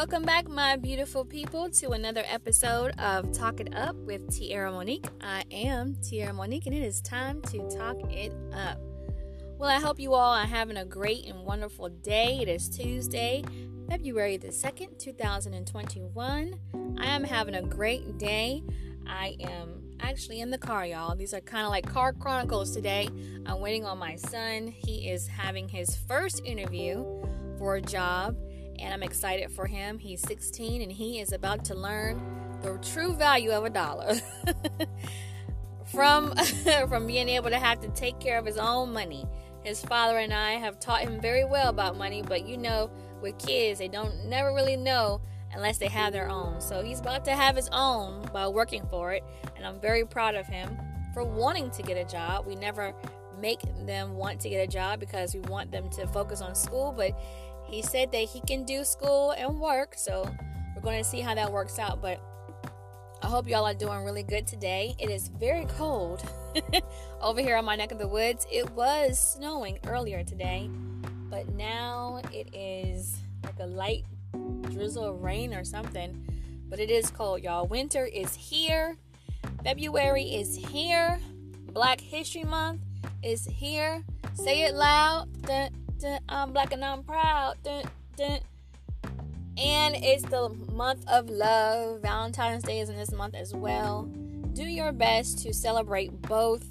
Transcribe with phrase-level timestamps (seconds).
[0.00, 5.04] Welcome back, my beautiful people, to another episode of Talk It Up with Tierra Monique.
[5.20, 8.80] I am Tierra Monique, and it is time to talk it up.
[9.58, 12.38] Well, I hope you all are having a great and wonderful day.
[12.40, 13.44] It is Tuesday,
[13.90, 16.54] February the 2nd, 2021.
[16.98, 18.64] I am having a great day.
[19.06, 21.14] I am actually in the car, y'all.
[21.14, 23.10] These are kind of like car chronicles today.
[23.44, 24.68] I'm waiting on my son.
[24.68, 27.04] He is having his first interview
[27.58, 28.34] for a job,
[28.80, 29.98] and I'm excited for him.
[29.98, 32.20] He's 16 and he is about to learn
[32.62, 34.14] the true value of a dollar.
[35.92, 36.34] from
[36.88, 39.26] from being able to have to take care of his own money.
[39.64, 43.38] His father and I have taught him very well about money, but you know, with
[43.38, 45.20] kids, they don't never really know
[45.52, 46.60] unless they have their own.
[46.60, 49.22] So he's about to have his own by working for it,
[49.56, 50.78] and I'm very proud of him
[51.12, 52.46] for wanting to get a job.
[52.46, 52.94] We never
[53.38, 56.94] make them want to get a job because we want them to focus on school,
[56.96, 57.18] but
[57.70, 60.28] he said that he can do school and work, so
[60.74, 62.02] we're going to see how that works out.
[62.02, 62.20] But
[63.22, 64.96] I hope y'all are doing really good today.
[64.98, 66.22] It is very cold
[67.20, 68.46] over here on my neck of the woods.
[68.50, 70.68] It was snowing earlier today,
[71.28, 74.04] but now it is like a light
[74.70, 76.26] drizzle of rain or something.
[76.68, 77.66] But it is cold, y'all.
[77.66, 78.96] Winter is here.
[79.62, 81.20] February is here.
[81.72, 82.80] Black History Month
[83.22, 84.04] is here.
[84.34, 85.28] Say it loud.
[86.00, 87.56] Dun, I'm black and I'm proud.
[87.62, 87.84] Dun,
[88.16, 88.40] dun.
[89.58, 92.00] And it's the month of love.
[92.00, 94.04] Valentine's Day is in this month as well.
[94.54, 96.66] Do your best to celebrate both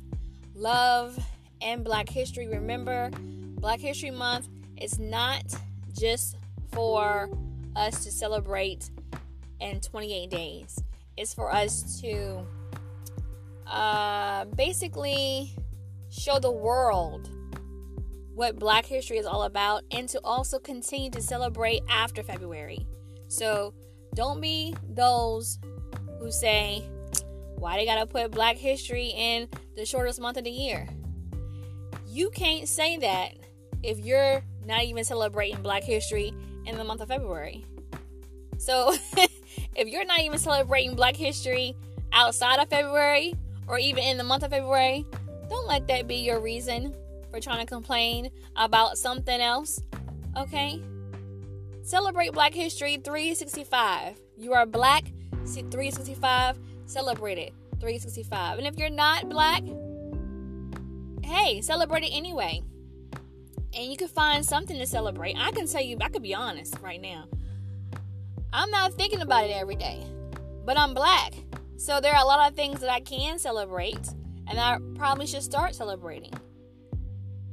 [0.55, 1.17] love
[1.61, 2.47] and Black History.
[2.47, 5.43] Remember, Black History Month is not
[5.97, 6.37] just
[6.71, 7.29] for
[7.75, 8.89] us to celebrate
[9.59, 10.79] in 28 days.
[11.15, 12.45] It's for us to
[13.67, 15.53] uh, basically
[16.09, 17.29] show the world
[18.39, 22.87] what Black history is all about and to also continue to celebrate after February.
[23.27, 23.73] So
[24.15, 25.59] don't be those
[26.19, 26.85] who say,
[27.57, 30.87] why they gotta put Black history in the shortest month of the year?
[32.07, 33.33] You can't say that
[33.83, 36.33] if you're not even celebrating Black history
[36.65, 37.65] in the month of February.
[38.57, 38.95] So
[39.75, 41.75] if you're not even celebrating Black history
[42.13, 43.35] outside of February
[43.67, 45.05] or even in the month of February,
[45.49, 46.95] don't let that be your reason
[47.31, 49.81] for trying to complain about something else.
[50.37, 50.81] Okay?
[51.81, 54.19] Celebrate Black History 365.
[54.37, 55.11] You are black
[55.45, 58.57] 365, celebrate it 365.
[58.57, 59.63] And if you're not black,
[61.23, 62.61] hey, celebrate it anyway
[63.73, 65.35] and you can find something to celebrate.
[65.37, 67.25] I can tell you, I could be honest right now.
[68.51, 70.03] I'm not thinking about it every day,
[70.65, 71.33] but I'm black.
[71.77, 74.09] So there are a lot of things that I can celebrate,
[74.47, 76.33] and I probably should start celebrating.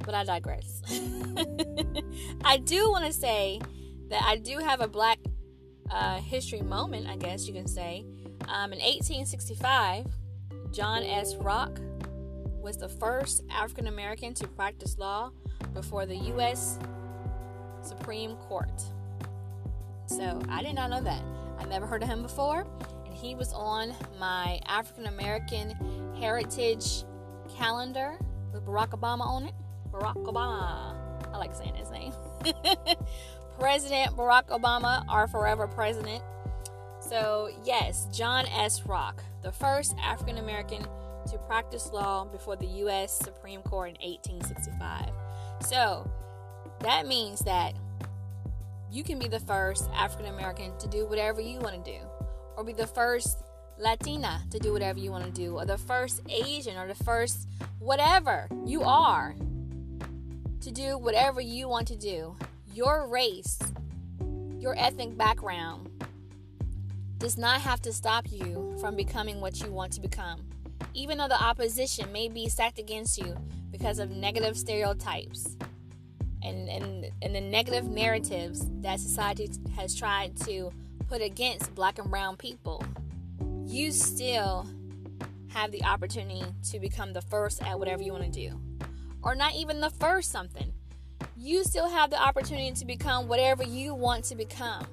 [0.07, 0.81] But I digress.
[2.45, 3.59] I do want to say
[4.09, 5.19] that I do have a black
[5.91, 8.05] uh, history moment, I guess you can say.
[8.47, 10.05] Um, in 1865,
[10.71, 11.35] John S.
[11.35, 11.81] Rock
[12.61, 15.31] was the first African American to practice law
[15.73, 16.79] before the U.S.
[17.81, 18.81] Supreme Court.
[20.05, 21.21] So I did not know that.
[21.59, 22.65] I never heard of him before,
[23.05, 25.71] and he was on my African American
[26.17, 27.03] Heritage
[27.57, 28.17] calendar
[28.53, 29.53] with Barack Obama on it.
[29.97, 30.95] Barack Obama.
[31.33, 32.13] I like saying his name.
[33.59, 36.23] president Barack Obama, our forever president.
[36.99, 38.85] So, yes, John S.
[38.85, 40.83] Rock, the first African American
[41.31, 43.17] to practice law before the U.S.
[43.17, 45.09] Supreme Court in 1865.
[45.61, 46.09] So
[46.79, 47.73] that means that
[48.91, 51.99] you can be the first African American to do whatever you want to do,
[52.55, 53.43] or be the first
[53.77, 57.47] Latina to do whatever you want to do, or the first Asian, or the first
[57.79, 59.35] whatever you are
[60.61, 62.35] to do whatever you want to do.
[62.73, 63.59] Your race,
[64.57, 65.89] your ethnic background
[67.17, 70.45] does not have to stop you from becoming what you want to become.
[70.93, 73.35] Even though the opposition may be stacked against you,
[73.71, 75.55] because of negative stereotypes
[76.43, 80.71] and, and, and the negative narratives that society has tried to
[81.07, 82.83] put against black and brown people,
[83.65, 84.67] you still
[85.49, 88.59] have the opportunity to become the first at whatever you want to do.
[89.27, 90.71] Or not even the first something.
[91.35, 94.87] You still have the opportunity to become whatever you want to become.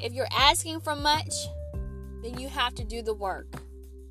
[0.00, 1.34] If you're asking for much,
[2.22, 3.46] then you have to do the work.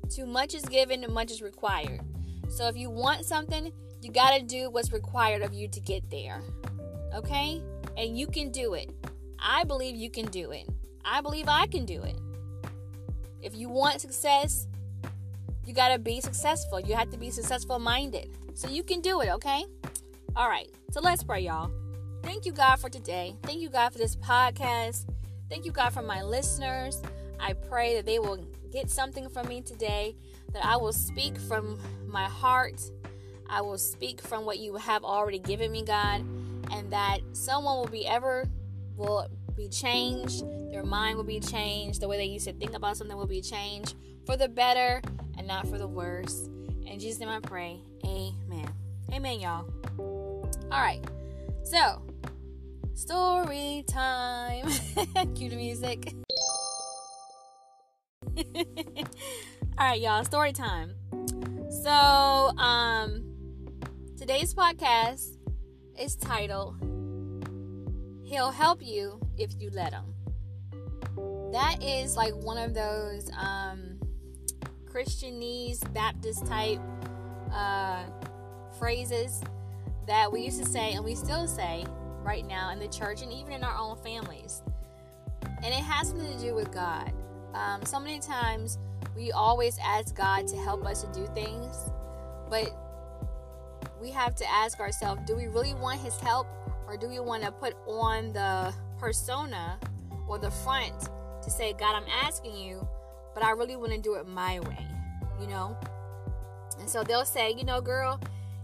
[0.08, 2.02] Too much is given much is required.
[2.48, 6.08] So if you want something, you got to do what's required of you to get
[6.08, 6.40] there.
[7.12, 7.60] Okay?
[7.96, 8.92] And you can do it.
[9.40, 10.68] I believe you can do it.
[11.04, 12.16] I believe I can do it.
[13.42, 14.68] If you want success,
[15.64, 16.80] you got to be successful.
[16.80, 18.30] You have to be successful minded.
[18.54, 19.64] So you can do it, okay?
[20.36, 20.68] All right.
[20.90, 21.70] So let's pray, y'all.
[22.22, 23.36] Thank you, God, for today.
[23.42, 25.06] Thank you, God, for this podcast.
[25.48, 27.02] Thank you, God, for my listeners.
[27.38, 30.14] I pray that they will get something from me today,
[30.52, 32.80] that I will speak from my heart.
[33.48, 36.20] I will speak from what you have already given me, God,
[36.70, 38.48] and that someone will be ever
[38.96, 40.44] will be changed.
[40.70, 42.00] Their mind will be changed.
[42.00, 45.02] The way they used to think about something will be changed for the better
[45.38, 46.48] and not for the worse.
[46.86, 47.80] In Jesus' name I pray.
[48.04, 48.72] Amen.
[49.12, 49.68] Amen, y'all.
[49.98, 51.04] All right.
[51.64, 52.02] So,
[52.94, 54.68] story time.
[55.34, 56.14] Cue the music.
[59.78, 60.24] All right, y'all.
[60.24, 60.94] Story time.
[61.82, 63.24] So, um,
[64.18, 65.36] today's podcast
[65.98, 66.76] is titled
[68.24, 70.14] He'll Help You If You Let Him.
[71.52, 73.89] That is like one of those um,
[74.92, 76.80] Christianese Baptist type
[77.52, 78.04] uh,
[78.78, 79.42] phrases
[80.06, 81.84] that we used to say and we still say
[82.22, 84.62] right now in the church and even in our own families.
[85.42, 87.12] And it has something to do with God.
[87.54, 88.78] Um, so many times
[89.16, 91.90] we always ask God to help us to do things,
[92.48, 92.70] but
[94.00, 96.46] we have to ask ourselves do we really want His help
[96.86, 99.78] or do we want to put on the persona
[100.28, 101.08] or the front
[101.42, 102.86] to say, God, I'm asking you,
[103.34, 104.86] but I really want to do it my way,
[105.40, 105.76] you know?
[106.78, 108.20] And so they'll say, you know, girl,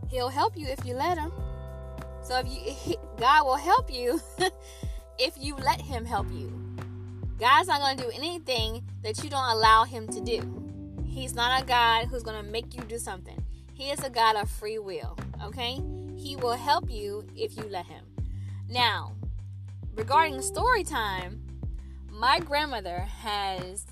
[0.09, 1.33] He'll help you if you let Him.
[2.23, 4.21] So if you, he, God will help you
[5.19, 6.53] if you let Him help you.
[7.39, 10.63] God's not going to do anything that you don't allow Him to do.
[11.05, 13.43] He's not a God who's going to make you do something.
[13.75, 15.81] He is a God of free will, okay?
[16.17, 18.05] He will help you if you let Him.
[18.69, 19.13] Now,
[19.95, 21.43] regarding story time,
[22.11, 23.85] my grandmother has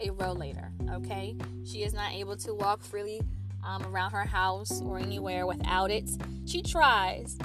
[0.00, 1.36] a rollator, okay?
[1.64, 3.20] She is not able to walk freely
[3.64, 6.10] um, around her house or anywhere without it.
[6.46, 7.38] She tries,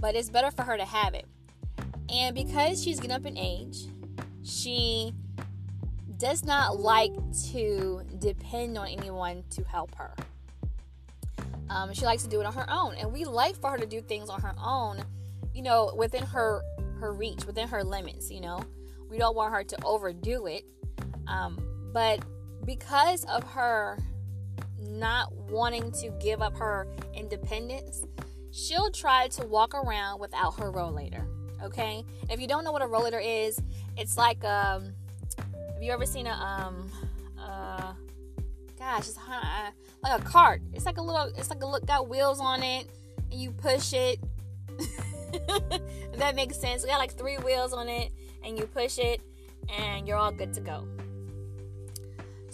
[0.00, 1.26] but it's better for her to have it.
[2.12, 3.86] And because she's getting up in age,
[4.42, 5.12] she
[6.18, 7.12] does not like
[7.50, 10.14] to depend on anyone to help her.
[11.68, 13.86] Um, she likes to do it on her own, and we like for her to
[13.86, 15.02] do things on her own
[15.56, 16.62] you know, within her
[17.00, 18.62] her reach, within her limits, you know.
[19.08, 20.64] We don't want her to overdo it.
[21.26, 21.58] Um,
[21.96, 22.20] but
[22.66, 23.96] because of her
[24.86, 28.04] not wanting to give up her independence,
[28.50, 31.26] she'll try to walk around without her rollator.
[31.62, 32.04] Okay?
[32.28, 33.58] If you don't know what a rollator is,
[33.96, 34.92] it's like um
[35.72, 36.90] have you ever seen a um
[37.40, 37.94] uh
[38.78, 39.18] gosh, it's
[40.02, 40.60] like a cart.
[40.74, 42.90] It's like a little it's like a look got wheels on it
[43.30, 44.20] and you push it
[46.16, 46.82] that makes sense.
[46.82, 48.12] We got like three wheels on it,
[48.44, 49.22] and you push it,
[49.78, 50.86] and you're all good to go.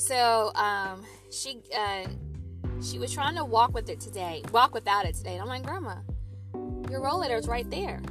[0.03, 2.09] So um, she uh,
[2.83, 5.35] she was trying to walk with it today, walk without it today.
[5.35, 5.99] And I'm like, Grandma,
[6.91, 8.03] your rollator is right there.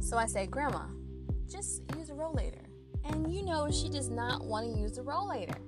[0.00, 0.84] So I said, Grandma,
[1.50, 2.62] just use a rollator.
[3.04, 5.58] And you know, she does not want to use the rollator.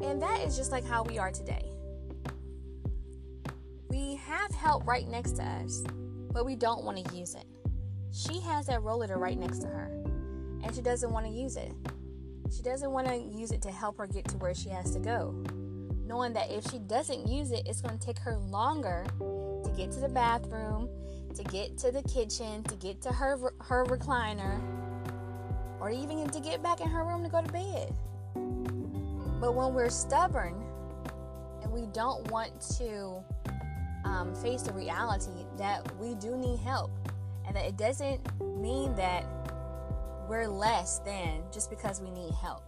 [0.00, 1.67] And that is just like how we are today.
[4.48, 5.84] Have help right next to us,
[6.32, 7.44] but we don't want to use it.
[8.12, 9.90] She has that rollator right next to her,
[10.64, 11.72] and she doesn't want to use it.
[12.54, 15.00] She doesn't want to use it to help her get to where she has to
[15.00, 15.34] go,
[16.06, 19.90] knowing that if she doesn't use it, it's going to take her longer to get
[19.92, 20.88] to the bathroom,
[21.34, 24.62] to get to the kitchen, to get to her her recliner,
[25.78, 27.94] or even to get back in her room to go to bed.
[29.40, 30.54] But when we're stubborn
[31.62, 33.22] and we don't want to
[34.08, 36.90] um, face the reality that we do need help,
[37.46, 38.20] and that it doesn't
[38.60, 39.24] mean that
[40.28, 42.62] we're less than just because we need help.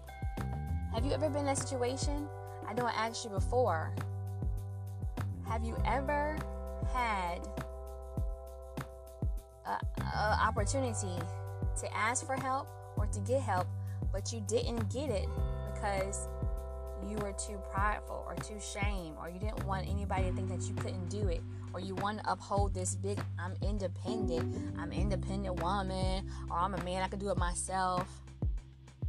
[0.94, 2.28] Have you ever been in that situation?
[2.68, 3.94] I know I asked you before.
[5.48, 6.38] Have you ever
[6.92, 7.38] had
[9.66, 11.16] an opportunity
[11.80, 13.66] to ask for help or to get help,
[14.12, 15.28] but you didn't get it
[15.72, 16.28] because
[17.10, 20.62] you were too prideful or too shame or you didn't want anybody to think that
[20.68, 25.60] you couldn't do it or you want to uphold this big I'm independent, I'm independent
[25.60, 28.08] woman or I'm a man I can do it myself.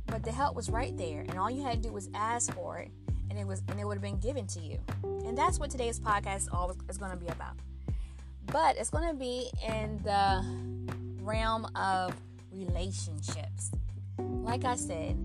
[0.08, 2.80] But the help was right there and all you had to do was ask for
[2.80, 2.90] it
[3.30, 4.80] and it was and it would have been given to you.
[5.04, 6.50] And that's what today's podcast
[6.90, 7.56] is going to be about.
[8.48, 10.44] But it's going to be in the
[11.22, 12.14] realm of
[12.52, 13.72] relationships.
[14.18, 15.18] Like I said,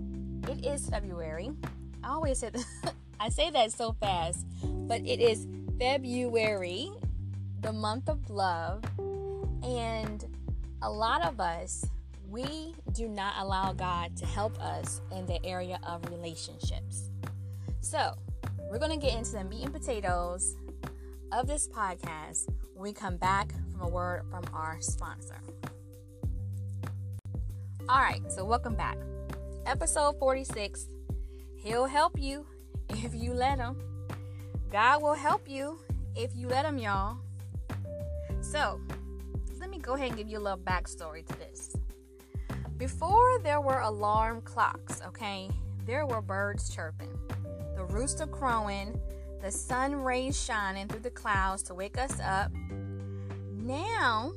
[0.48, 1.50] it is February.
[2.06, 6.90] I always say said I say that so fast, but it is February,
[7.62, 8.84] the month of love,
[9.64, 10.24] and
[10.82, 11.84] a lot of us
[12.28, 17.10] we do not allow God to help us in the area of relationships.
[17.80, 18.14] So,
[18.70, 20.54] we're going to get into the meat and potatoes
[21.32, 25.40] of this podcast when we come back from a word from our sponsor.
[27.88, 28.98] All right, so welcome back.
[29.66, 30.86] Episode 46
[31.66, 32.46] He'll help you
[32.90, 33.76] if you let Him.
[34.70, 35.80] God will help you
[36.14, 37.16] if you let Him, y'all.
[38.40, 38.80] So,
[39.58, 41.74] let me go ahead and give you a little backstory to this.
[42.76, 45.50] Before there were alarm clocks, okay,
[45.86, 47.18] there were birds chirping,
[47.74, 49.00] the rooster crowing,
[49.42, 52.52] the sun rays shining through the clouds to wake us up.
[53.56, 54.30] Now,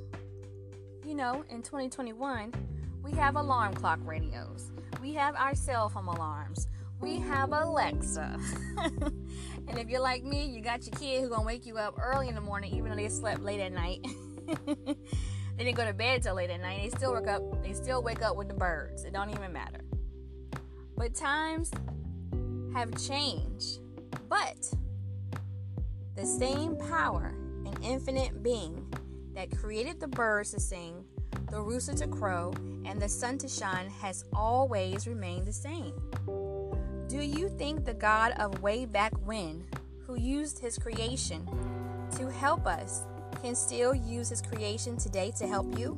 [1.06, 2.56] you know, in 2021,
[3.04, 4.72] we have alarm clock radios.
[5.00, 6.68] We have our cell phone alarms.
[7.00, 8.38] We have Alexa.
[8.77, 12.27] and if you're like me, you got your kid who's gonna wake you up early
[12.27, 14.06] in the morning, even though they slept late at night.
[14.65, 16.82] they didn't go to bed till late at night.
[16.84, 17.63] They still wake up.
[17.63, 19.06] They still wake up with the birds.
[19.06, 19.82] It don't even matter.
[20.98, 21.72] But times
[22.74, 23.79] have changed.
[24.27, 24.70] But
[26.15, 27.34] the same power
[27.65, 28.86] and infinite being
[29.36, 31.06] that created the birds to sing,
[31.50, 32.53] the rooster to crow,
[32.86, 35.94] and the sun to shine has always remained the same.
[37.10, 39.66] Do you think the God of way back when,
[40.06, 41.44] who used his creation
[42.16, 43.01] to help us,
[43.42, 45.98] can still use his creation today to help you?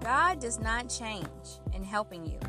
[0.00, 1.28] God does not change
[1.72, 2.40] in helping you,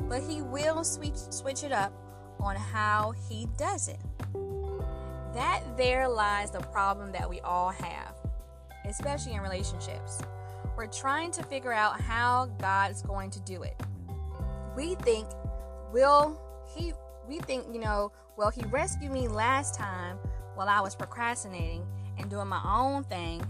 [0.00, 1.94] but he will switch, switch it up
[2.40, 4.00] on how he does it.
[5.32, 8.14] That there lies the problem that we all have,
[8.84, 10.20] especially in relationships.
[10.76, 13.80] We're trying to figure out how God's going to do it.
[14.76, 15.26] We think,
[15.92, 16.40] will
[16.74, 16.92] he
[17.28, 20.18] we think, you know, well, he rescued me last time
[20.54, 21.84] while I was procrastinating
[22.18, 23.44] and doing my own thing.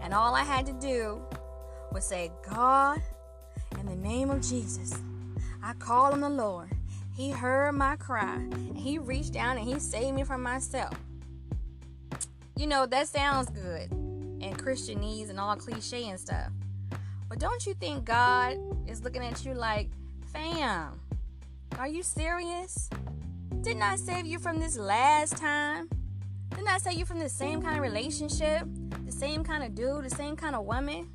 [0.00, 1.20] And all I had to do
[1.92, 3.00] was say, God,
[3.80, 4.94] in the name of Jesus,
[5.62, 6.70] I call on the Lord.
[7.16, 8.36] He heard my cry.
[8.36, 10.94] And he reached down and he saved me from myself.
[12.56, 13.90] You know, that sounds good
[14.40, 16.50] and Christianese and all cliche and stuff.
[17.28, 19.88] But don't you think God is looking at you like,
[20.32, 21.00] fam,
[21.76, 22.88] are you serious?
[23.62, 25.88] Didn't I save you from this last time?
[26.50, 28.62] Didn't I save you from the same kind of relationship?
[29.04, 31.10] The same kind of dude, the same kind of woman?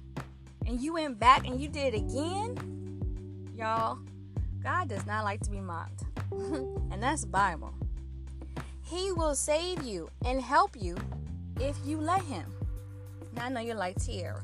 [0.66, 3.52] And you went back and you did it again?
[3.58, 4.00] Y'all,
[4.62, 6.04] God does not like to be mocked.
[6.32, 7.74] and that's Bible.
[8.84, 10.96] He will save you and help you
[11.60, 12.46] if you let him.
[13.36, 14.42] Now I know you're like Tierra.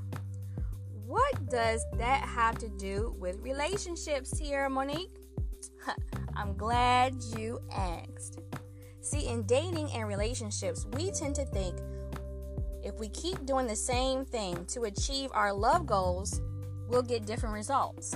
[1.05, 5.18] What does that have to do with relationships, Tierra Monique?
[6.35, 8.39] I'm glad you asked.
[9.01, 11.75] See, in dating and relationships, we tend to think
[12.83, 16.41] if we keep doing the same thing to achieve our love goals,
[16.87, 18.15] we'll get different results.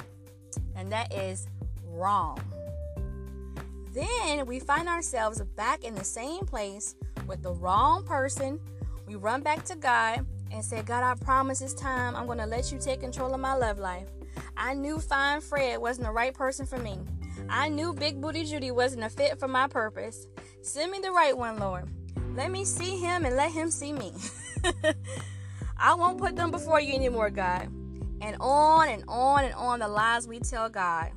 [0.76, 1.48] And that is
[1.86, 2.40] wrong.
[3.94, 6.96] Then we find ourselves back in the same place
[7.28, 8.60] with the wrong person.
[9.06, 12.46] We run back to God and say, God, I promise this time I'm going to
[12.46, 14.08] let you take control of my love life.
[14.58, 16.98] I knew Fine Fred wasn't the right person for me.
[17.50, 20.28] I knew Big Booty Judy wasn't a fit for my purpose.
[20.62, 21.90] Send me the right one, Lord.
[22.36, 24.14] Let me see him and let him see me.
[25.78, 27.70] I won't put them before you anymore, God.
[28.22, 31.12] And on and on and on the lies we tell God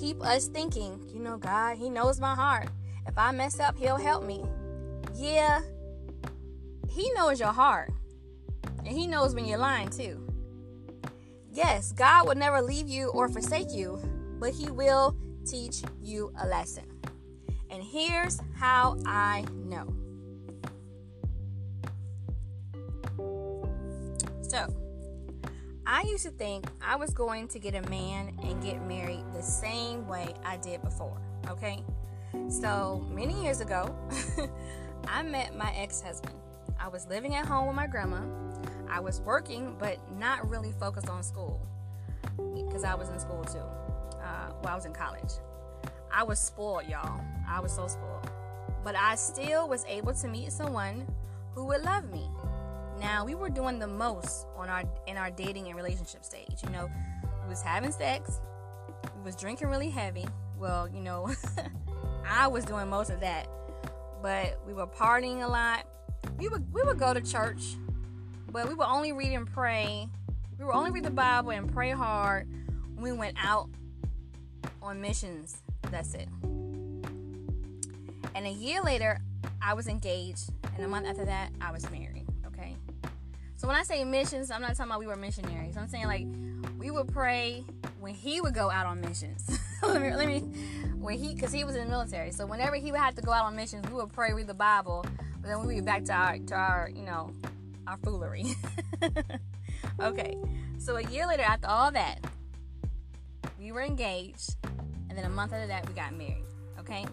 [0.00, 2.68] keep us thinking, you know, God, He knows my heart.
[3.06, 4.44] If I mess up, He'll help me.
[5.14, 5.60] Yeah,
[6.88, 7.92] He knows your heart.
[8.78, 10.26] And He knows when you're lying too.
[11.52, 14.00] Yes, God will never leave you or forsake you,
[14.40, 15.14] but He will
[15.46, 16.84] teach you a lesson.
[17.70, 19.86] And here's how I know.
[24.42, 24.66] So,
[25.86, 29.42] I used to think I was going to get a man and get married the
[29.42, 31.84] same way I did before, okay?
[32.48, 33.94] So, many years ago,
[35.08, 36.34] I met my ex husband.
[36.80, 38.22] I was living at home with my grandma.
[38.88, 41.64] I was working, but not really focused on school
[42.54, 43.89] because I was in school too.
[44.30, 45.32] Uh, well, I was in college.
[46.12, 47.20] I was spoiled, y'all.
[47.48, 48.30] I was so spoiled.
[48.84, 51.06] But I still was able to meet someone
[51.54, 52.28] who would love me
[53.00, 56.62] now we were doing the most on our in our dating and relationship stage.
[56.62, 56.90] You know,
[57.42, 58.40] we was having sex,
[59.16, 60.26] we was drinking really heavy.
[60.58, 61.30] Well, you know,
[62.28, 63.48] I was doing most of that,
[64.22, 65.86] but we were partying a lot.
[66.38, 67.62] We would we would go to church,
[68.52, 70.06] but we would only read and pray.
[70.58, 72.46] We would only read the Bible and pray hard
[72.94, 73.70] when we went out
[74.82, 75.58] on missions.
[75.90, 76.28] That's it.
[78.34, 79.20] And a year later,
[79.62, 82.26] I was engaged, and a month after that, I was married.
[82.46, 82.76] Okay.
[83.56, 85.76] So when I say missions, I'm not talking about we were missionaries.
[85.76, 86.26] I'm saying like
[86.78, 87.64] we would pray
[87.98, 89.58] when he would go out on missions.
[89.82, 90.40] let me let me
[90.98, 92.30] when he because he was in the military.
[92.30, 94.54] So whenever he would have to go out on missions, we would pray, read the
[94.54, 95.04] Bible,
[95.40, 97.32] but then we would be back to our to our you know
[97.86, 98.54] our foolery.
[100.00, 100.36] okay,
[100.78, 102.24] so a year later, after all that,
[103.58, 104.56] we were engaged,
[105.10, 106.44] and then a month after that, we got married.
[106.78, 107.04] Okay,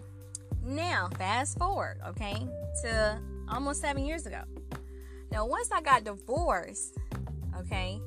[0.64, 2.46] now fast forward, okay,
[2.82, 4.40] to almost seven years ago.
[5.30, 6.96] Now once I got divorced,
[7.58, 8.00] okay,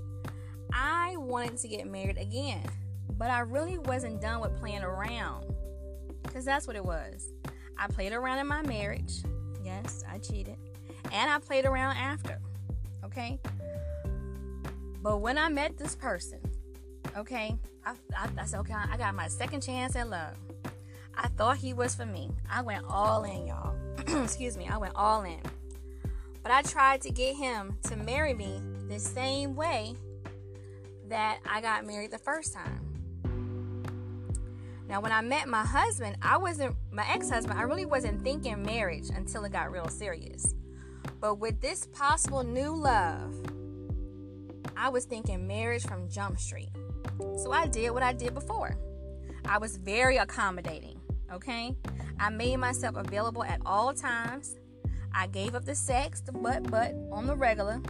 [0.74, 2.64] I wanted to get married again,
[3.18, 5.46] but I really wasn't done with playing around.
[6.24, 7.32] Because that's what it was.
[7.78, 9.22] I played around in my marriage.
[9.64, 10.56] Yes, I cheated.
[11.12, 12.40] And I played around after.
[13.04, 13.38] Okay?
[15.04, 16.40] But when I met this person,
[17.18, 20.36] okay, I, I, I said, okay, I got my second chance at love.
[21.16, 22.30] I thought he was for me.
[22.50, 23.76] I went all in, y'all.
[24.24, 25.40] Excuse me, I went all in.
[26.44, 29.96] But I tried to get him to marry me the same way
[31.10, 32.92] that I got married the first time.
[34.88, 38.62] Now, when I met my husband, I wasn't, my ex husband, I really wasn't thinking
[38.64, 40.54] marriage until it got real serious.
[41.20, 43.34] But with this possible new love,
[44.76, 46.72] I was thinking marriage from Jump Street.
[47.38, 48.78] So I did what I did before.
[49.46, 51.00] I was very accommodating,
[51.32, 51.76] okay?
[52.20, 54.56] I made myself available at all times.
[55.14, 57.82] I gave up the sex, the butt butt on the regular.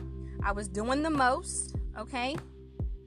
[0.44, 2.36] I was doing the most, okay?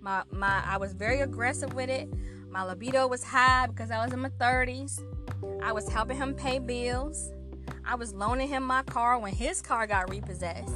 [0.01, 2.09] My my I was very aggressive with it.
[2.51, 5.03] My libido was high because I was in my 30s.
[5.63, 7.33] I was helping him pay bills.
[7.85, 10.75] I was loaning him my car when his car got repossessed.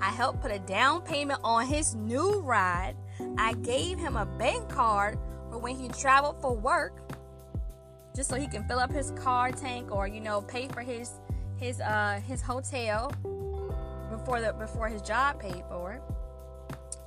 [0.00, 2.96] I helped put a down payment on his new ride.
[3.38, 5.18] I gave him a bank card
[5.50, 7.00] for when he traveled for work,
[8.14, 11.12] just so he can fill up his car tank or you know pay for his
[11.56, 13.12] his uh his hotel
[14.10, 16.02] before the before his job paid for it.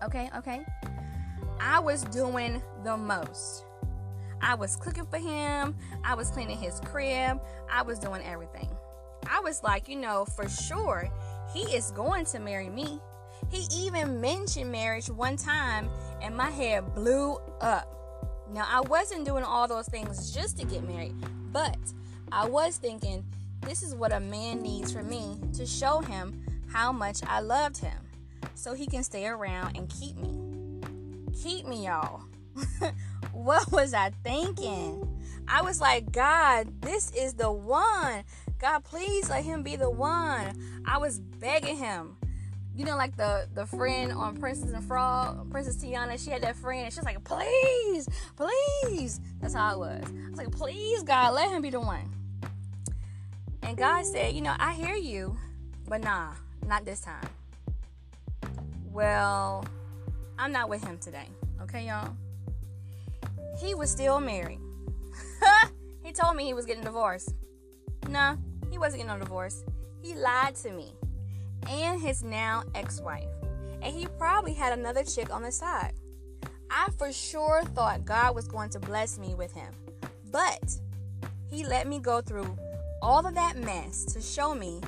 [0.03, 0.61] Okay, okay.
[1.59, 3.65] I was doing the most.
[4.41, 5.75] I was cooking for him.
[6.03, 7.41] I was cleaning his crib.
[7.69, 8.69] I was doing everything.
[9.29, 11.09] I was like, you know, for sure,
[11.53, 12.99] he is going to marry me.
[13.49, 15.89] He even mentioned marriage one time,
[16.21, 17.95] and my hair blew up.
[18.51, 21.15] Now, I wasn't doing all those things just to get married,
[21.51, 21.77] but
[22.31, 23.25] I was thinking,
[23.61, 27.77] this is what a man needs from me to show him how much I loved
[27.77, 27.97] him
[28.55, 30.37] so he can stay around and keep me.
[31.41, 32.23] Keep me, y'all.
[33.31, 35.05] what was I thinking?
[35.47, 38.23] I was like, God, this is the one.
[38.59, 40.83] God, please let him be the one.
[40.85, 42.17] I was begging him.
[42.79, 46.55] You know, like the the friend on Princess and Frog, Princess Tiana, she had that
[46.55, 49.19] friend, and she was like, please, please.
[49.41, 50.01] That's how it was.
[50.05, 52.09] I was like, please, God, let him be the one.
[53.63, 55.35] And God said, you know, I hear you,
[55.89, 56.29] but nah,
[56.65, 57.27] not this time.
[58.93, 59.65] Well,
[60.37, 61.27] I'm not with him today.
[61.61, 62.15] Okay, y'all?
[63.59, 64.61] he was still married.
[66.05, 67.35] he told me he was getting divorced.
[68.07, 68.37] Nah,
[68.71, 69.65] he wasn't getting no divorce.
[70.01, 70.93] He lied to me
[71.67, 73.29] and his now ex wife.
[73.81, 75.93] And he probably had another chick on the side.
[76.69, 79.73] I for sure thought God was going to bless me with him.
[80.31, 80.77] But
[81.49, 82.57] he let me go through
[83.01, 84.81] all of that mess to show me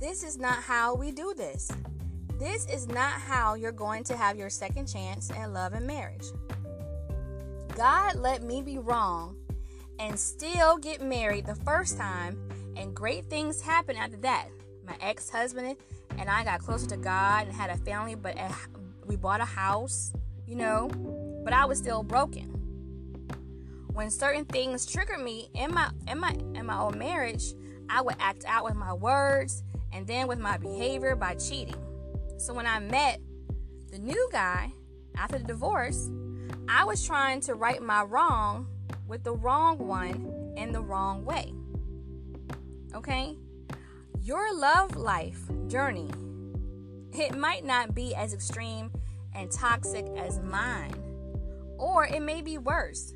[0.00, 1.70] this is not how we do this.
[2.38, 6.26] This is not how you're going to have your second chance at love and marriage.
[7.74, 9.36] God let me be wrong
[9.98, 12.38] and still get married the first time,
[12.76, 14.48] and great things happen after that.
[14.86, 15.76] My ex husband
[16.18, 18.52] and I got closer to God and had a family, but eh,
[19.06, 20.12] we bought a house,
[20.46, 20.88] you know,
[21.44, 22.52] but I was still broken.
[23.92, 27.54] When certain things triggered me in my in my in my old marriage,
[27.88, 31.82] I would act out with my words and then with my behavior by cheating.
[32.36, 33.20] So when I met
[33.90, 34.72] the new guy
[35.16, 36.10] after the divorce,
[36.68, 38.66] I was trying to right my wrong
[39.06, 41.54] with the wrong one in the wrong way.
[42.94, 43.36] Okay?
[44.26, 46.10] Your love life journey,
[47.12, 48.90] it might not be as extreme
[49.36, 51.00] and toxic as mine,
[51.78, 53.14] or it may be worse,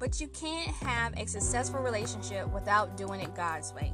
[0.00, 3.92] but you can't have a successful relationship without doing it God's way.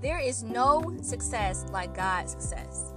[0.00, 2.94] There is no success like God's success.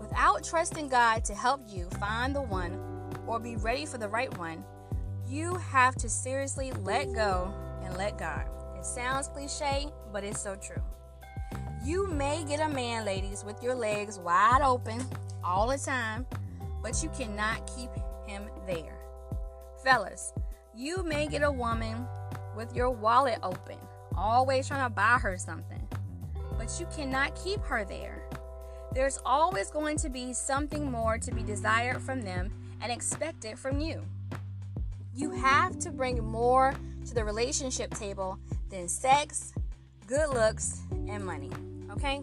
[0.00, 2.80] Without trusting God to help you find the one
[3.26, 4.64] or be ready for the right one,
[5.26, 7.52] you have to seriously let go
[7.84, 8.46] and let God.
[8.78, 10.82] It sounds cliche, but it's so true.
[11.84, 15.04] You may get a man, ladies, with your legs wide open
[15.44, 16.26] all the time,
[16.82, 17.90] but you cannot keep
[18.26, 18.98] him there.
[19.82, 20.32] Fellas,
[20.74, 22.06] you may get a woman
[22.56, 23.78] with your wallet open,
[24.16, 25.86] always trying to buy her something,
[26.58, 28.28] but you cannot keep her there.
[28.92, 33.58] There's always going to be something more to be desired from them and expect it
[33.58, 34.02] from you.
[35.14, 36.74] You have to bring more
[37.06, 38.38] to the relationship table
[38.70, 39.52] than sex,
[40.08, 41.50] good looks, and money.
[41.92, 42.22] Okay?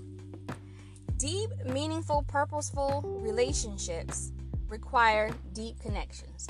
[1.17, 4.33] Deep, meaningful, purposeful relationships
[4.67, 6.47] require deep connections,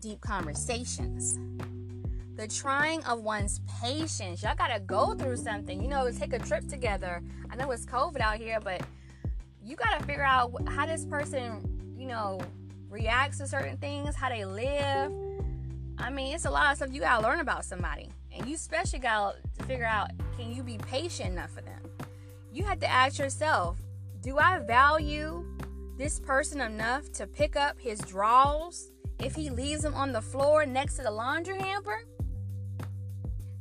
[0.00, 1.38] deep conversations,
[2.36, 4.42] the trying of one's patience.
[4.42, 5.80] Y'all gotta go through something.
[5.80, 7.22] You know, take a trip together.
[7.50, 8.80] I know it's COVID out here, but
[9.62, 12.40] you gotta figure out how this person, you know,
[12.88, 15.12] reacts to certain things, how they live.
[15.98, 18.08] I mean, it's a lot of stuff you gotta learn about somebody.
[18.36, 21.80] And you especially gotta figure out can you be patient enough for them?
[22.52, 23.78] You have to ask yourself,
[24.22, 25.44] do I value
[25.96, 30.66] this person enough to pick up his drawers if he leaves them on the floor
[30.66, 32.04] next to the laundry hamper?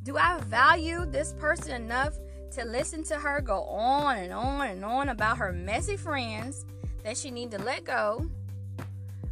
[0.04, 2.14] Do I value this person enough
[2.52, 6.66] to listen to her go on and on and on about her messy friends
[7.04, 8.30] that she need to let go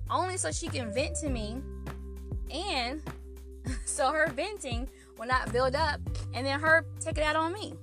[0.10, 1.62] only so she can vent to me
[2.52, 3.02] and
[3.86, 6.00] so her venting will not build up
[6.34, 7.74] and then her take it out on me.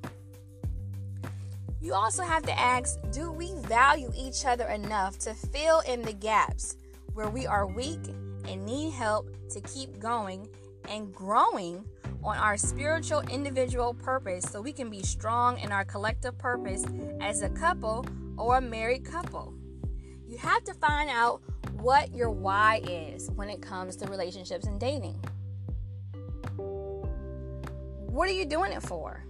[1.80, 6.12] You also have to ask do we value each other enough to fill in the
[6.12, 6.76] gaps
[7.14, 8.00] where we are weak
[8.46, 10.48] and need help to keep going
[10.88, 11.84] and growing
[12.22, 16.84] on our spiritual individual purpose so we can be strong in our collective purpose
[17.20, 18.04] as a couple
[18.36, 19.54] or a married couple.
[20.26, 21.40] You have to find out
[21.78, 25.18] what your why is when it comes to relationships and dating.
[28.20, 29.24] What are you doing it for?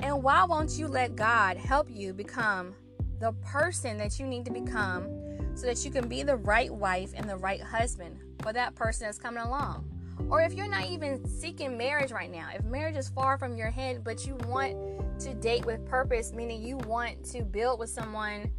[0.00, 2.74] And why won't you let God help you become
[3.20, 5.06] the person that you need to become
[5.54, 9.06] so that you can be the right wife and the right husband for that person
[9.06, 9.86] that's coming along?
[10.30, 13.70] Or if you're not even seeking marriage right now, if marriage is far from your
[13.70, 14.74] head, but you want
[15.20, 18.50] to date with purpose, meaning you want to build with someone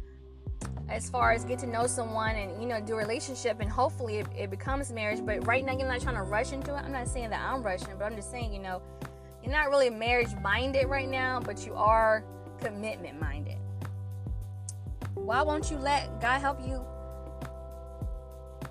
[0.88, 4.18] as far as get to know someone and you know do a relationship and hopefully
[4.18, 5.24] it, it, becomes marriage.
[5.24, 6.78] But right now you're not trying to rush into it.
[6.78, 8.80] I'm not saying that i'm rushing but i'm just saying you know
[9.42, 12.24] you're not really marriage minded right now but you are
[12.60, 13.56] commitment minded.
[15.14, 16.82] Why won't you let god help you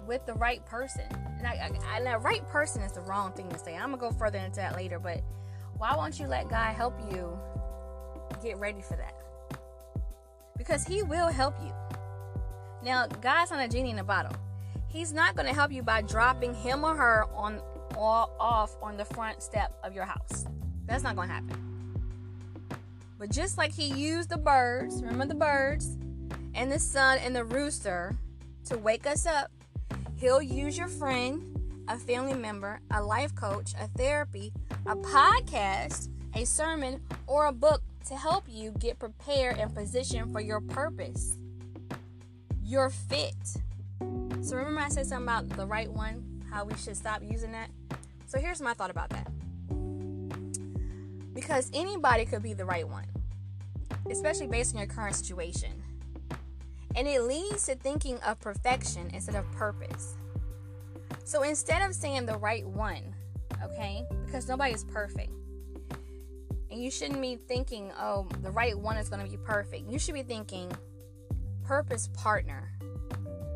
[0.08, 1.06] with the right person?
[1.38, 3.76] And, I, right person is the wrong thing to say.
[3.76, 5.22] I'm gonna go further into that later but
[5.78, 7.38] why won't you let god help you
[8.42, 9.17] get ready for that
[10.58, 11.72] because he will help you
[12.84, 14.32] now, God's not a genie in a bottle.
[14.88, 17.62] He's not going to help you by dropping him or her on
[17.96, 20.46] or off on the front step of your house.
[20.86, 21.58] That's not going to happen.
[23.18, 25.98] But just like he used the birds, remember the birds,
[26.54, 28.16] and the sun and the rooster
[28.66, 29.52] to wake us up,
[30.16, 31.44] he'll use your friend,
[31.88, 34.54] a family member, a life coach, a therapy,
[34.86, 40.42] a podcast, a sermon, or a book to help you get prepared and positioned for
[40.42, 41.38] your purpose
[42.68, 43.34] your fit.
[44.42, 47.70] So remember I said something about the right one, how we should stop using that?
[48.28, 49.28] So here's my thought about that.
[51.34, 53.06] Because anybody could be the right one,
[54.12, 55.82] especially based on your current situation.
[56.96, 60.18] And it leads to thinking of perfection instead of purpose.
[61.24, 63.16] So instead of saying the right one,
[63.64, 65.32] okay, because nobody is perfect,
[66.78, 69.90] and you shouldn't be thinking, oh, the right one is going to be perfect.
[69.90, 70.72] You should be thinking,
[71.64, 72.72] purpose partner.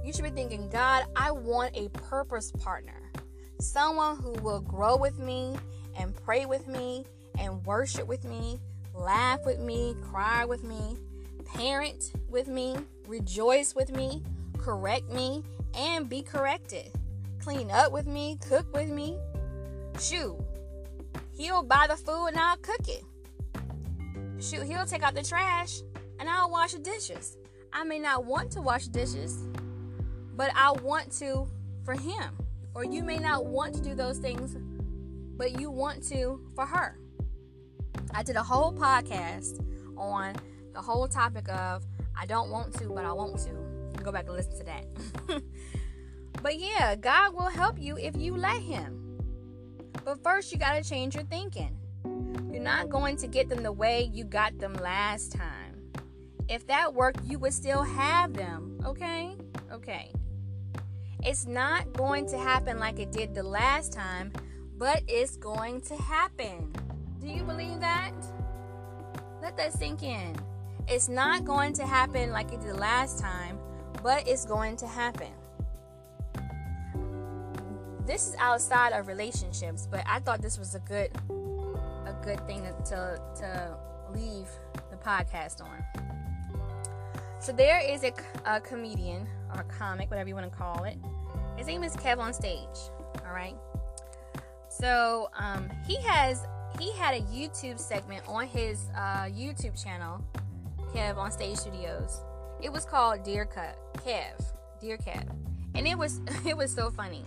[0.03, 3.12] You should be thinking, God, I want a purpose partner.
[3.60, 5.55] Someone who will grow with me
[5.99, 7.05] and pray with me
[7.38, 8.60] and worship with me,
[8.95, 10.97] laugh with me, cry with me,
[11.45, 12.75] parent with me,
[13.07, 14.23] rejoice with me,
[14.57, 15.43] correct me,
[15.75, 16.91] and be corrected.
[17.39, 19.15] Clean up with me, cook with me.
[21.38, 23.03] He'll buy the food and I'll cook it.
[24.41, 25.82] Shoot, he'll take out the trash
[26.19, 27.38] and I'll wash the dishes.
[27.71, 29.47] I may not want to wash dishes,
[30.36, 31.47] but I want to
[31.86, 32.38] for him.
[32.73, 34.58] Or you may not want to do those things,
[35.38, 36.97] but you want to for her.
[38.15, 39.63] I did a whole podcast
[39.97, 40.36] on
[40.73, 41.86] the whole topic of
[42.17, 44.01] I don't want to, but I want to.
[44.04, 44.86] Go back and listen to that.
[46.41, 49.19] but yeah, God will help you if you let Him.
[50.04, 51.77] But first, you got to change your thinking.
[52.62, 55.82] You're not going to get them the way you got them last time.
[56.47, 58.80] If that worked, you would still have them.
[58.86, 59.36] Okay?
[59.71, 60.12] Okay.
[61.24, 64.32] It's not going to happen like it did the last time,
[64.78, 66.71] but it's going to happen.
[67.19, 68.13] Do you believe that?
[69.41, 70.36] Let that sink in.
[70.88, 73.58] It's not going to happen like it did last time,
[74.04, 75.34] but it's going to happen.
[78.06, 81.10] This is outside of relationships, but I thought this was a good
[82.21, 83.77] good thing to to
[84.13, 84.47] leave
[84.89, 85.84] the podcast on.
[87.39, 88.13] So there is a,
[88.45, 90.97] a comedian or a comic, whatever you want to call it.
[91.57, 92.91] His name is Kev on Stage.
[93.25, 93.55] All right.
[94.69, 96.45] So um, he has
[96.79, 100.23] he had a YouTube segment on his uh, YouTube channel,
[100.93, 102.21] Kev on Stage Studios.
[102.62, 104.43] It was called Dear Cut Kev,
[104.79, 105.27] Dear Kev,
[105.75, 107.25] and it was it was so funny.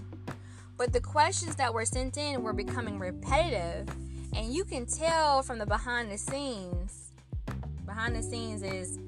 [0.76, 3.88] But the questions that were sent in were becoming repetitive,
[4.34, 7.12] and you can tell from the behind the scenes.
[7.86, 8.98] Behind the scenes is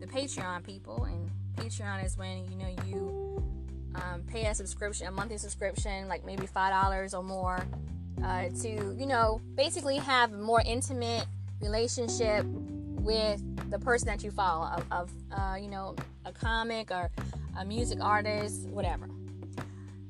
[0.00, 3.42] the Patreon people, and Patreon is when you know you
[3.94, 7.64] um, pay a subscription, a monthly subscription, like maybe five dollars or more,
[8.22, 11.26] uh, to you know basically have a more intimate
[11.60, 15.94] relationship with the person that you follow, of, of uh, you know
[16.24, 17.10] a comic or
[17.58, 19.08] a music artist, whatever.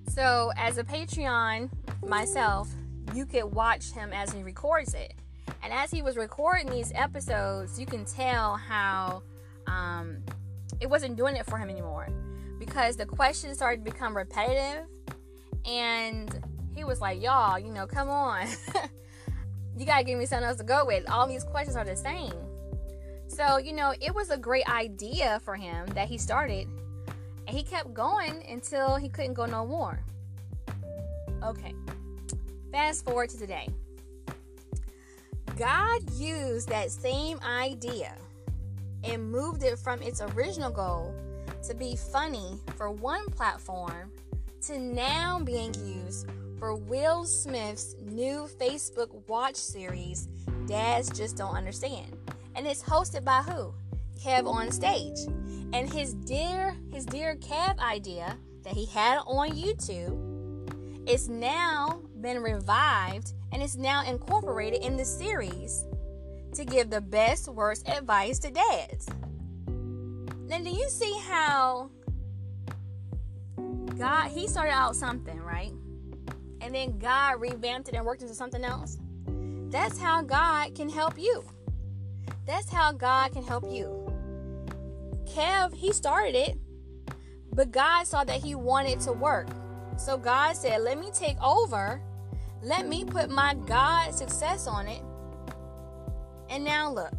[0.09, 1.71] So as a Patreon
[2.07, 2.69] myself,
[3.13, 5.15] you could watch him as he records it.
[5.63, 9.23] And as he was recording these episodes, you can tell how
[9.67, 10.19] um,
[10.81, 12.09] it wasn't doing it for him anymore
[12.59, 14.87] because the questions started to become repetitive.
[15.67, 16.43] And
[16.75, 18.47] he was like, Y'all, you know, come on.
[19.79, 21.09] you got to give me something else to go with.
[21.09, 22.35] All these questions are the same.
[23.27, 26.69] So, you know, it was a great idea for him that he started.
[27.47, 29.99] And he kept going until he couldn't go no more.
[31.43, 31.75] Okay.
[32.75, 33.69] Fast forward to today.
[35.57, 38.13] God used that same idea
[39.05, 41.15] and moved it from its original goal
[41.69, 44.11] to be funny for one platform
[44.63, 46.27] to now being used
[46.59, 50.27] for Will Smith's new Facebook watch series,
[50.67, 52.19] Dads Just Don't Understand.
[52.57, 53.73] And it's hosted by who?
[54.21, 55.19] Kev on stage.
[55.73, 62.43] And his dear his dear Kev idea that he had on YouTube is now been
[62.43, 65.85] revived and is now incorporated in the series
[66.55, 69.09] to give the best worst advice to dads.
[70.49, 71.91] Now, do you see how
[73.99, 75.73] God, He started out something, right?
[76.63, 78.97] And then God revamped it and worked into something else?
[79.69, 81.45] That's how God can help you.
[82.47, 84.11] That's how God can help you.
[85.27, 86.57] Kev, he started it,
[87.53, 89.49] but God saw that he wanted to work.
[89.99, 92.01] So God said, Let me take over.
[92.65, 95.03] Let me put my God success on it.
[96.49, 97.13] And now look,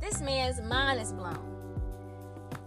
[0.00, 1.38] this man's mind is blown.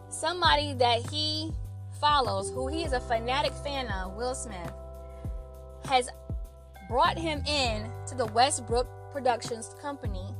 [0.10, 1.52] Somebody that he
[2.00, 4.72] follows, who he is a fanatic fan of, Will Smith,
[5.86, 6.10] has
[6.88, 10.36] brought him in to the Westbrook Productions company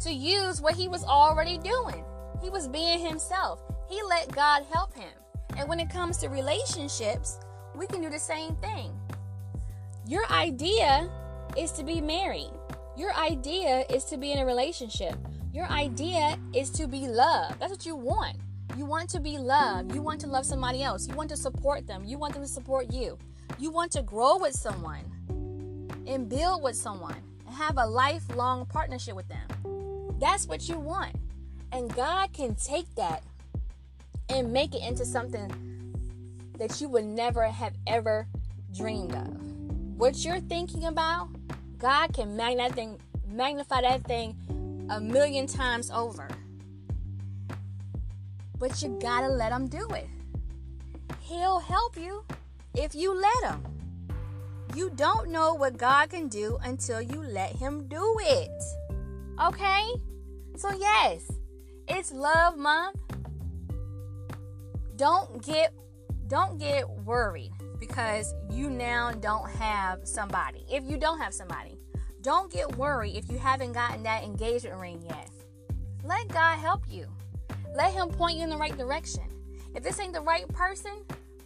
[0.00, 2.04] to use what he was already doing.
[2.42, 3.60] He was being himself.
[3.88, 5.12] He let God help him.
[5.56, 7.38] And when it comes to relationships,
[7.76, 8.92] we can do the same thing.
[10.08, 11.10] Your idea
[11.58, 12.52] is to be married.
[12.96, 15.16] Your idea is to be in a relationship.
[15.52, 17.58] Your idea is to be loved.
[17.58, 18.36] That's what you want.
[18.76, 19.92] You want to be loved.
[19.92, 21.08] You want to love somebody else.
[21.08, 22.04] You want to support them.
[22.04, 23.18] You want them to support you.
[23.58, 25.00] You want to grow with someone
[26.06, 30.14] and build with someone and have a lifelong partnership with them.
[30.20, 31.16] That's what you want.
[31.72, 33.24] And God can take that
[34.28, 35.50] and make it into something
[36.58, 38.28] that you would never have ever
[38.72, 39.55] dreamed of.
[39.96, 41.30] What you're thinking about,
[41.78, 44.36] God can magnify that thing
[44.90, 46.28] a million times over.
[48.58, 50.06] But you gotta let Him do it.
[51.20, 52.24] He'll help you
[52.74, 53.64] if you let Him.
[54.74, 58.62] You don't know what God can do until you let Him do it.
[59.42, 59.88] Okay?
[60.56, 61.22] So, yes,
[61.88, 62.98] it's love month.
[64.96, 65.72] Don't get
[66.28, 70.64] don't get worried because you now don't have somebody.
[70.70, 71.78] If you don't have somebody,
[72.22, 75.30] don't get worried if you haven't gotten that engagement ring yet.
[76.04, 77.06] Let God help you.
[77.74, 79.24] Let Him point you in the right direction.
[79.74, 80.92] If this ain't the right person,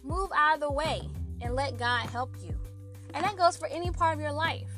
[0.03, 1.01] move out of the way
[1.41, 2.55] and let God help you.
[3.13, 4.69] And that goes for any part of your life.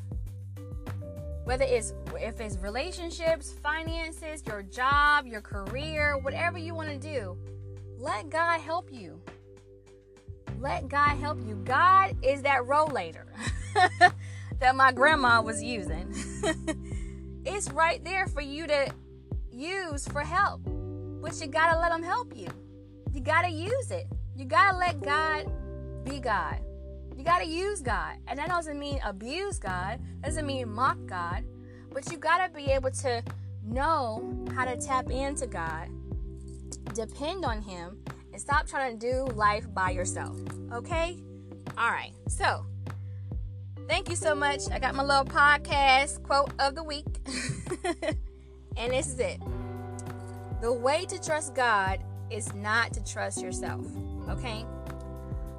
[1.43, 7.37] Whether it's if it's relationships, finances, your job, your career, whatever you want to do,
[7.97, 9.21] let God help you.
[10.63, 11.55] Let God help you.
[11.65, 13.25] God is that rollator
[14.61, 16.07] that my grandma was using.
[17.45, 18.89] it's right there for you to
[19.51, 20.61] use for help.
[21.21, 22.47] But you gotta let Him help you.
[23.13, 24.07] You gotta use it.
[24.37, 25.51] You gotta let God
[26.05, 26.61] be God.
[27.17, 28.15] You gotta use God.
[28.29, 31.43] And that doesn't mean abuse God, doesn't mean mock God.
[31.91, 33.21] But you gotta be able to
[33.65, 35.89] know how to tap into God,
[36.93, 37.97] depend on Him,
[38.33, 40.35] and stop trying to do life by yourself.
[40.73, 41.17] Okay?
[41.77, 42.11] All right.
[42.27, 42.65] So,
[43.87, 44.61] thank you so much.
[44.71, 47.05] I got my little podcast quote of the week.
[48.77, 49.39] and this is it.
[50.61, 53.85] The way to trust God is not to trust yourself.
[54.29, 54.65] Okay?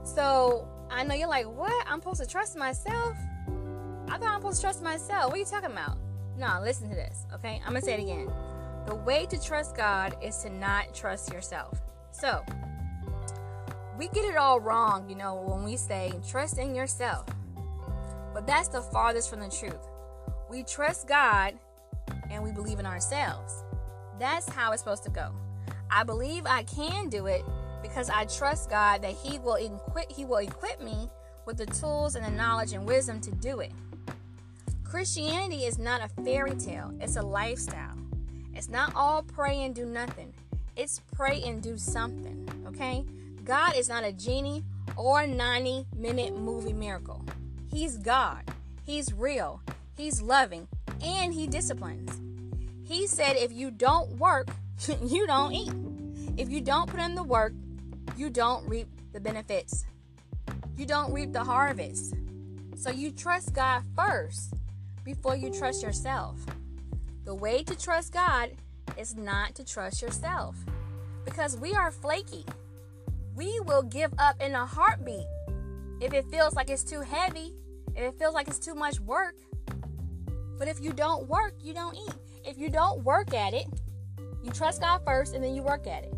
[0.03, 1.87] So, I know you're like, what?
[1.89, 3.17] I'm supposed to trust myself?
[4.09, 5.27] I thought I'm supposed to trust myself.
[5.27, 5.97] What are you talking about?
[6.37, 7.61] No, listen to this, okay?
[7.65, 8.31] I'm gonna say it again.
[8.87, 11.81] The way to trust God is to not trust yourself.
[12.15, 12.45] So,
[13.99, 17.27] we get it all wrong, you know, when we say trust in yourself.
[18.33, 19.89] But that's the farthest from the truth.
[20.49, 21.55] We trust God
[22.31, 23.65] and we believe in ourselves.
[24.21, 25.33] That's how it's supposed to go.
[25.91, 27.43] I believe I can do it
[27.83, 31.11] because I trust God that He will equip He will equip me
[31.47, 33.73] with the tools and the knowledge and wisdom to do it.
[34.85, 37.99] Christianity is not a fairy tale, it's a lifestyle.
[38.55, 40.33] It's not all pray and do nothing.
[40.77, 43.05] It's pray and do something, okay?
[43.45, 44.65] God is not a genie
[44.97, 47.25] or a 90 minute movie miracle.
[47.71, 48.43] He's God.
[48.85, 49.63] He's real.
[49.97, 50.67] He's loving
[51.01, 52.21] and he disciplines.
[52.85, 54.49] He said if you don't work,
[55.05, 55.73] you don't eat.
[56.37, 57.53] If you don't put in the work,
[58.17, 59.85] you don't reap the benefits.
[60.77, 62.15] You don't reap the harvest.
[62.77, 64.55] So you trust God first
[65.05, 66.37] before you trust yourself.
[67.25, 68.51] The way to trust God
[68.99, 70.57] is not to trust yourself
[71.25, 72.45] because we are flaky.
[73.35, 75.27] We will give up in a heartbeat
[76.01, 77.55] if it feels like it's too heavy,
[77.95, 79.37] if it feels like it's too much work.
[80.59, 82.15] But if you don't work, you don't eat.
[82.45, 83.67] If you don't work at it,
[84.43, 86.15] you trust God first and then you work at it.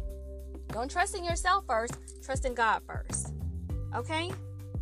[0.68, 3.32] Don't trust in yourself first, trust in God first.
[3.94, 4.32] Okay?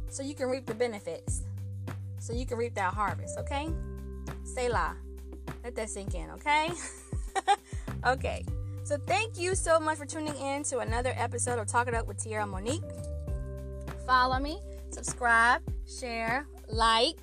[0.08, 1.42] So you can reap the benefits.
[2.18, 3.68] So you can reap that harvest, okay?
[4.44, 4.96] Selah.
[5.62, 6.70] Let that sink in, okay?
[8.06, 8.44] okay.
[8.84, 12.06] So thank you so much for tuning in to another episode of Talk It Up
[12.06, 12.82] with Tierra Monique.
[14.06, 17.16] Follow me, subscribe, share, like,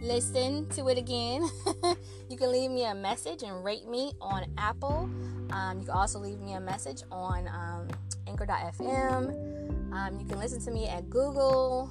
[0.00, 1.48] listen to it again.
[2.30, 5.10] you can leave me a message and rate me on Apple.
[5.50, 7.88] Um, you can also leave me a message on um,
[8.28, 9.92] Anchor.fm.
[9.92, 11.90] Um, you can listen to me at Google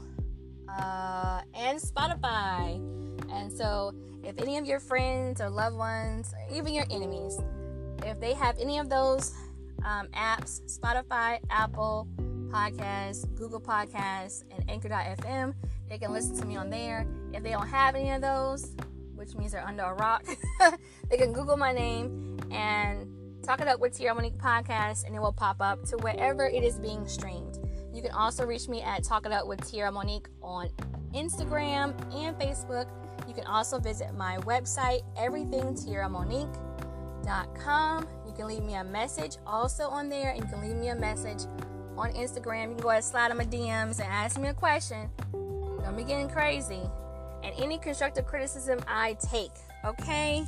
[0.70, 2.76] uh, and Spotify.
[3.32, 7.38] And so, if any of your friends or loved ones, or even your enemies,
[8.06, 9.34] if they have any of those
[9.84, 12.08] um, apps, Spotify, Apple
[12.48, 15.54] Podcasts, Google Podcasts, and Anchor.fm,
[15.90, 17.06] they can listen to me on there.
[17.34, 18.76] If they don't have any of those,
[19.16, 20.26] which means they're under a rock,
[21.10, 23.08] they can Google my name and
[23.44, 26.64] talk it up with Tierra Monique Podcast, and it will pop up to wherever it
[26.64, 27.60] is being streamed.
[27.94, 30.70] You can also reach me at Talk It Up with Tierra Monique on
[31.14, 32.90] Instagram and Facebook.
[33.28, 35.02] You can also visit my website,
[37.26, 38.08] everythingtierramonique.com.
[38.26, 40.96] You can leave me a message also on there, and you can leave me a
[40.96, 41.44] message
[41.98, 42.70] on Instagram.
[42.70, 45.10] You can go ahead and slide in my DMs and ask me a question.
[45.32, 46.82] Don't be getting crazy.
[47.44, 49.52] And any constructive criticism I take.
[49.86, 50.46] Okay?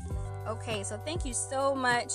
[0.48, 2.13] Okay, so thank you so much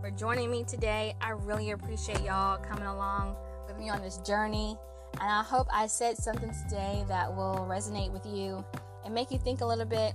[0.00, 1.14] for joining me today.
[1.20, 3.36] I really appreciate y'all coming along
[3.66, 4.76] with me on this journey.
[5.14, 8.64] And I hope I said something today that will resonate with you
[9.04, 10.14] and make you think a little bit.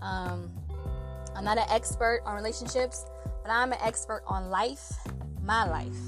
[0.00, 0.50] Um,
[1.34, 3.04] I'm not an expert on relationships,
[3.42, 4.92] but I'm an expert on life,
[5.42, 5.98] my life.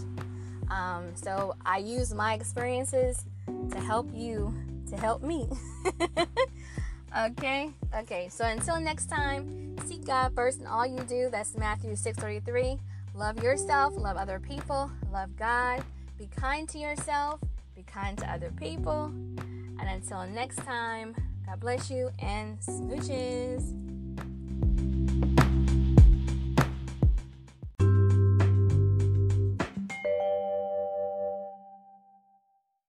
[0.71, 3.25] Um, so I use my experiences
[3.71, 4.55] to help you
[4.89, 5.49] to help me.
[7.19, 7.71] okay?
[7.95, 8.29] Okay.
[8.29, 11.29] So until next time, seek God first in all you do.
[11.31, 12.79] That's Matthew 6:33.
[13.15, 15.85] Love yourself, love other people, love God.
[16.19, 17.41] Be kind to yourself,
[17.77, 19.13] be kind to other people.
[19.79, 21.15] And until next time,
[21.47, 23.94] God bless you and smooches.